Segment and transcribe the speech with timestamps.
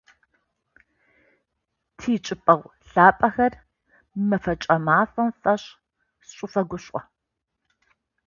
[1.97, 3.53] Тичӏыпӏэгъу лъапӏэхэр,
[4.17, 5.67] мы мэфэкӏ мафэм фэшӏ
[6.25, 6.99] сышъуфэгушӏо!